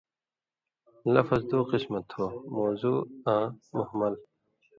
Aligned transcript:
لفظ 1.13 1.41
دُو 1.49 1.59
قِسمہ 1.69 1.99
تُھو 2.09 2.25
مؤضوع 2.53 2.99
آں 3.31 3.45
مُہمل 3.77 4.13